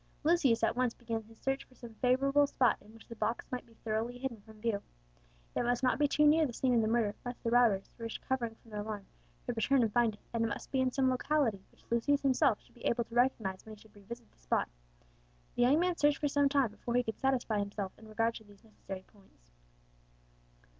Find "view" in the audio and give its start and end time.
4.59-4.81